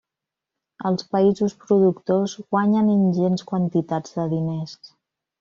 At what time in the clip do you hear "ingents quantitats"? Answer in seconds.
2.95-4.19